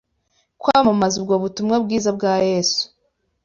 kwamamaza 0.61 1.15
ubwo 1.21 1.33
butumwa 1.43 1.75
bwiza 1.83 2.09
bwa 2.17 2.33
yesu 2.49 2.83